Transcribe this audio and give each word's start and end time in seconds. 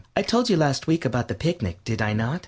I 0.15 0.23
told 0.23 0.49
you 0.49 0.57
last 0.57 0.87
week 0.87 1.05
about 1.05 1.27
the 1.27 1.35
picnic, 1.35 1.83
did 1.83 2.01
I 2.01 2.13
not? 2.13 2.39